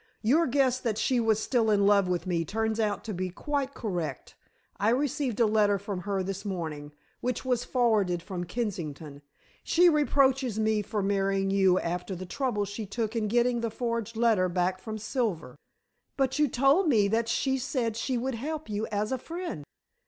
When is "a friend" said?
19.11-19.63